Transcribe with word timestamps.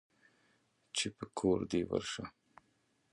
چې 0.95 1.07
په 1.17 1.25
کور 1.37 1.59
دى 1.71 1.81
ورشه. 1.89 2.25